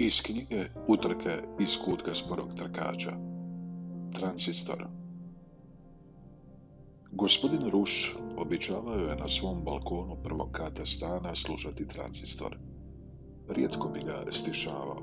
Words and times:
Iz 0.00 0.20
knjige 0.22 0.64
Utrke 0.88 1.30
iz 1.58 1.76
kutka 1.84 2.14
sporog 2.14 2.54
trkača 2.56 3.12
Transistor 4.12 4.86
Gospodin 7.12 7.70
Ruš 7.70 8.16
običavao 8.36 8.94
je 8.94 9.16
na 9.16 9.28
svom 9.28 9.64
balkonu 9.64 10.16
prvog 10.24 10.48
kata 10.52 10.86
stana 10.86 11.34
slušati 11.34 11.88
transistor. 11.88 12.56
Rijetko 13.48 13.88
bi 13.88 14.00
ga 14.00 14.24
stišavao. 14.30 15.02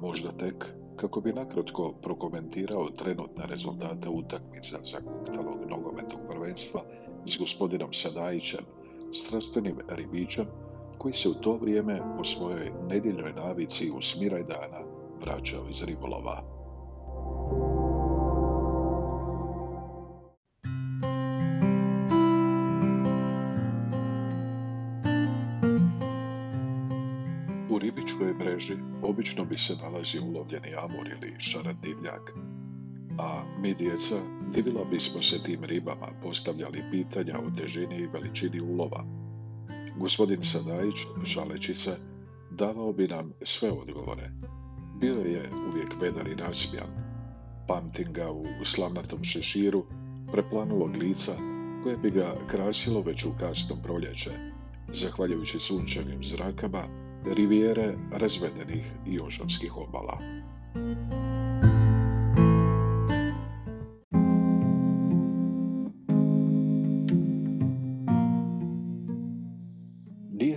Možda 0.00 0.32
tek 0.32 0.64
kako 0.96 1.20
bi 1.20 1.32
nakratko 1.32 1.92
prokomentirao 2.02 2.90
trenutne 2.90 3.46
rezultate 3.46 4.08
utakmica 4.08 4.78
za 4.82 4.98
kuktalog 4.98 5.70
nogometnog 5.70 6.20
prvenstva 6.28 6.82
s 7.26 7.38
gospodinom 7.38 7.92
Sadajićem, 7.92 8.64
strastvenim 9.14 9.76
ribićem 9.88 10.46
koji 10.98 11.14
se 11.14 11.28
u 11.28 11.34
to 11.34 11.56
vrijeme 11.56 12.00
po 12.16 12.24
svojoj 12.24 12.72
nedjeljnoj 12.88 13.32
navici 13.32 13.90
u 13.90 14.02
smiraj 14.02 14.42
dana 14.42 14.80
vraćao 15.20 15.68
iz 15.70 15.82
ribolova. 15.82 16.42
U 27.70 27.78
ribičkoj 27.78 28.34
mreži 28.34 28.76
obično 29.02 29.44
bi 29.44 29.58
se 29.58 29.74
nalazio 29.82 30.22
ulovljeni 30.24 30.74
amur 30.78 31.08
ili 31.08 31.34
šarat 31.38 31.76
divljak, 31.82 32.34
a 33.18 33.42
mi 33.60 33.74
djeca 33.74 34.16
divila 34.54 34.84
bismo 34.84 35.22
se 35.22 35.42
tim 35.42 35.64
ribama, 35.64 36.08
postavljali 36.22 36.84
pitanja 36.90 37.38
o 37.38 37.50
težini 37.56 37.96
i 37.96 38.06
veličini 38.06 38.60
ulova, 38.60 39.04
Gospodin 39.98 40.42
Sadajić, 40.42 40.96
žaleći 41.24 41.74
se, 41.74 41.96
davao 42.50 42.92
bi 42.92 43.08
nam 43.08 43.32
sve 43.42 43.70
odgovore. 43.70 44.30
Bio 45.00 45.14
je 45.14 45.50
uvijek 45.68 46.00
vedar 46.00 46.28
i 46.28 46.34
nasmijan. 46.34 46.90
Pamtim 47.68 48.12
ga 48.12 48.30
u 48.30 48.64
slavnatom 48.64 49.24
šeširu, 49.24 49.84
preplanulog 50.32 50.96
lica, 50.96 51.32
koje 51.82 51.96
bi 51.96 52.10
ga 52.10 52.34
krasilo 52.46 53.00
već 53.00 53.24
u 53.24 53.32
kasno 53.40 53.76
proljeće, 53.82 54.30
zahvaljujući 54.92 55.58
sunčanim 55.58 56.24
zrakama, 56.24 56.84
rivijere 57.36 57.94
razvedenih 58.12 58.92
i 59.06 59.20
ožavskih 59.20 59.76
obala. 59.76 60.18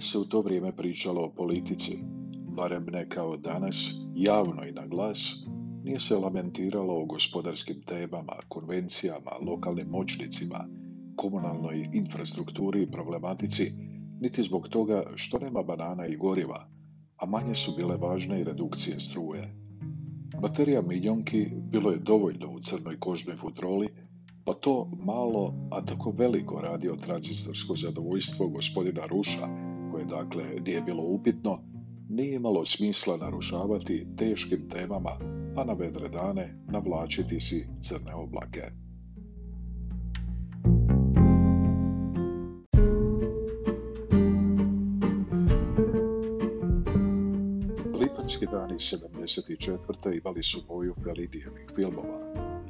Se 0.02 0.18
u 0.18 0.26
to 0.26 0.42
vrijeme 0.42 0.76
pričalo 0.76 1.22
o 1.22 1.30
politici, 1.30 1.98
barem 2.56 2.86
ne 2.92 3.10
kao 3.10 3.38
danas, 3.38 3.94
javno 4.16 4.66
i 4.66 4.72
na 4.72 4.88
glas, 4.88 5.46
nije 5.84 6.00
se 6.00 6.16
lamentiralo 6.16 7.02
o 7.02 7.06
gospodarskim 7.06 7.82
temama, 7.82 8.34
konvencijama, 8.48 9.32
lokalnim 9.42 9.88
moćnicima, 9.88 10.68
komunalnoj 11.16 11.90
infrastrukturi 11.94 12.84
i 12.84 12.92
problematici, 12.92 13.72
niti 14.20 14.44
zbog 14.44 14.68
toga 14.68 15.04
što 15.16 15.40
nema 15.40 15.64
banana 15.64 16.08
i 16.08 16.18
goriva, 16.18 16.70
a 17.18 17.26
manje 17.26 17.56
su 17.56 17.76
bile 17.78 17.98
važne 17.98 18.42
i 18.42 18.44
redukcije 18.44 19.00
struje. 19.00 19.56
Baterija 20.42 20.82
miljonki 20.82 21.48
bilo 21.72 21.92
je 21.92 21.98
dovoljno 21.98 22.52
u 22.52 22.60
crnoj 22.60 23.00
kožnoj 23.00 23.36
futroli, 23.36 23.88
pa 24.46 24.54
to 24.54 24.92
malo, 25.06 25.54
a 25.72 25.86
tako 25.86 26.12
veliko 26.18 26.62
radio 26.62 26.96
tranzistorsko 26.96 27.76
zadovoljstvo 27.76 28.48
gospodina 28.48 29.06
Ruša, 29.06 29.71
dakle 30.06 30.44
nije 30.66 30.82
bilo 30.82 31.04
upitno, 31.04 31.60
nije 32.10 32.36
imalo 32.36 32.66
smisla 32.66 33.18
narušavati 33.18 34.08
teškim 34.18 34.70
temama, 34.70 35.12
a 35.56 35.64
na 35.64 35.74
vedre 35.74 36.10
dane 36.10 36.56
navlačiti 36.68 37.40
si 37.40 37.68
crne 37.82 38.16
oblake. 38.16 38.62
Lipanski 48.00 48.46
dani 48.46 48.74
74. 48.74 50.20
imali 50.20 50.44
su 50.44 50.60
boju 50.68 50.94
Felidijevih 51.04 51.66
filmova. 51.76 52.20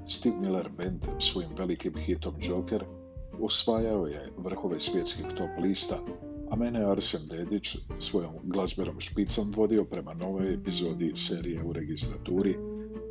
Steve 0.07 0.35
Miller 0.41 0.69
Band 0.77 1.01
svojim 1.19 1.49
velikim 1.57 1.93
hitom 1.95 2.35
Joker 2.41 2.85
osvajao 3.41 4.07
je 4.07 4.31
vrhove 4.37 4.79
svjetskih 4.79 5.25
top 5.37 5.49
lista, 5.61 5.97
a 6.51 6.55
mene 6.55 6.79
je 6.79 6.91
Arsen 6.91 7.27
Dedić 7.29 7.77
svojom 7.99 8.33
glazberom 8.43 8.99
špicom 8.99 9.53
vodio 9.55 9.85
prema 9.85 10.13
novoj 10.13 10.53
epizodi 10.53 11.11
serije 11.15 11.63
u 11.63 11.73
registraturi, 11.73 12.57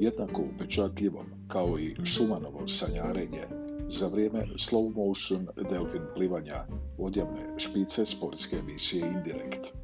jednako 0.00 0.42
upečatljivom 0.54 1.26
kao 1.48 1.78
i 1.78 1.96
Šumanovo 2.04 2.68
sanjarenje 2.68 3.44
za 3.88 4.06
vrijeme 4.08 4.46
slow 4.56 4.94
motion 4.94 5.46
delfin 5.70 6.02
plivanja 6.14 6.64
odjavne 6.98 7.54
špice 7.58 8.06
sportske 8.06 8.56
emisije 8.56 9.06
Indirekt. 9.06 9.76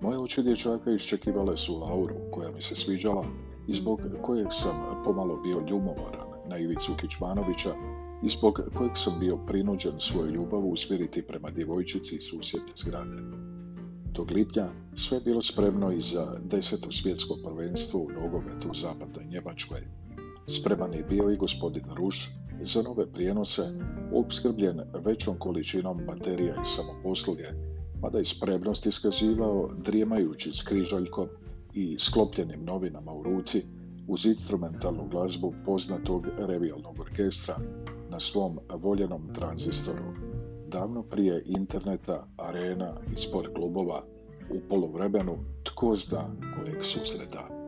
Moje 0.00 0.18
oči 0.18 0.42
dječaka 0.42 0.90
iščekivale 0.90 1.56
su 1.56 1.78
Lauru, 1.78 2.16
koja 2.32 2.50
mi 2.50 2.62
se 2.62 2.76
sviđala 2.76 3.24
i 3.68 3.74
zbog 3.74 4.00
kojeg 4.22 4.48
sam 4.50 5.02
pomalo 5.04 5.36
bio 5.36 5.60
ljumomoran 5.70 6.28
na 6.48 6.58
Ivicu 6.58 6.92
Kičmanovića 7.00 7.74
i 8.22 8.28
zbog 8.28 8.60
kojeg 8.74 8.92
sam 8.94 9.20
bio 9.20 9.36
prinuđen 9.36 9.92
svoju 9.98 10.30
ljubav 10.30 10.66
usmjeriti 10.66 11.22
prema 11.22 11.50
djevojčici 11.50 12.16
iz 12.16 12.22
susjedne 12.22 12.72
zgrade. 12.76 13.16
Tog 14.12 14.30
lipnja 14.30 14.68
sve 14.96 15.16
je 15.16 15.22
bilo 15.24 15.42
spremno 15.42 15.92
i 15.92 16.00
za 16.00 16.36
deseto 16.44 16.92
svjetsko 16.92 17.36
prvenstvo 17.44 18.00
u 18.00 18.10
nogometu 18.10 18.68
u 18.70 18.74
zapadnoj 18.74 19.24
Njemačkoj. 19.24 19.80
Spreman 20.46 20.94
je 20.94 21.02
bio 21.02 21.30
i 21.30 21.36
gospodin 21.36 21.84
Ruš 21.96 22.30
za 22.62 22.82
nove 22.82 23.12
prijenose, 23.12 23.62
opskrbljen 24.12 24.80
većom 25.04 25.38
količinom 25.38 26.00
baterija 26.06 26.54
i 26.54 26.64
samoposluge, 26.64 27.46
mada 28.02 28.18
je 28.18 28.24
spremnost 28.24 28.86
iskazivao 28.86 29.70
drijemajući 29.84 30.52
s 30.52 30.62
križaljkom 30.62 31.28
i 31.74 31.96
sklopljenim 31.98 32.64
novinama 32.64 33.12
u 33.12 33.22
ruci 33.22 33.62
uz 34.08 34.26
instrumentalnu 34.26 35.08
glazbu 35.10 35.54
poznatog 35.64 36.26
revijalnog 36.38 37.00
orkestra 37.00 37.56
na 38.10 38.20
svom 38.20 38.58
voljenom 38.74 39.28
tranzistoru, 39.34 40.04
davno 40.68 41.02
prije 41.02 41.42
interneta, 41.46 42.26
arena 42.36 42.96
i 43.12 43.16
sport 43.16 43.54
klubova, 43.54 44.02
u 44.50 44.60
polovremenu 44.68 45.38
tko 45.64 45.94
zna 45.96 46.24
kojeg 46.56 46.84
susreta. 46.84 47.59